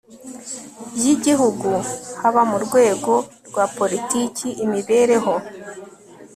y 1.01 1.05
igihugu 1.13 1.69
haba 2.21 2.41
mu 2.51 2.57
rwego 2.65 3.13
rwa 3.47 3.65
poritiki 3.75 4.49
imibereho 4.65 5.33